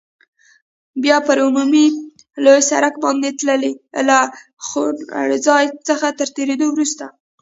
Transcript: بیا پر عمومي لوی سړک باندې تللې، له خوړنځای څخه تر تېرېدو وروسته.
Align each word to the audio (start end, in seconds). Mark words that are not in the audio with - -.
بیا 1.03 1.17
پر 1.27 1.37
عمومي 1.47 1.85
لوی 2.45 2.61
سړک 2.69 2.93
باندې 3.03 3.29
تللې، 3.39 3.73
له 4.07 4.17
خوړنځای 4.65 5.65
څخه 5.87 6.07
تر 6.19 6.27
تېرېدو 6.35 6.65
وروسته. 6.71 7.05